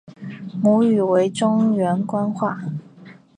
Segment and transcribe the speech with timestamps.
[0.63, 2.57] 母语为中原官话。